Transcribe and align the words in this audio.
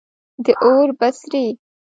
د 0.43 0.47
اور 0.65 0.87
بڅری 0.99 1.47